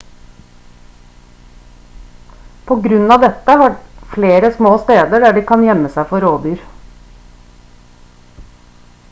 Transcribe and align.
på 2.71 2.77
grunn 2.85 3.13
av 3.17 3.21
dette 3.25 3.57
har 3.61 3.75
de 3.75 4.09
flere 4.15 4.51
små 4.57 4.73
steder 4.87 5.25
der 5.27 5.37
de 5.37 5.45
kan 5.53 5.67
gjemme 5.69 5.93
seg 5.99 6.11
for 6.15 6.27
rovdyr 6.27 6.67